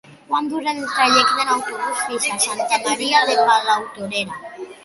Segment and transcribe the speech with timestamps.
[0.29, 4.43] Quant dura el trajecte en autobús fins a Santa Maria de Palautordera?